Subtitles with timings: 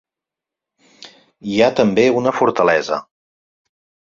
[1.51, 2.99] Hi ha també una fortalesa.